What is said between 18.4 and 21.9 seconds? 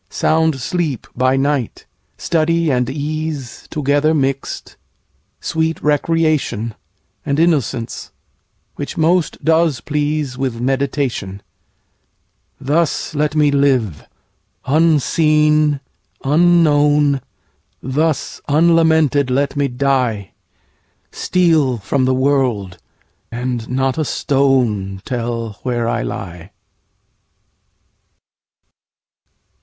unlamented let me die; Steal